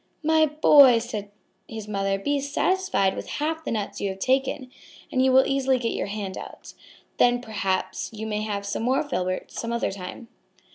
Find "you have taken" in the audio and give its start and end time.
4.01-4.71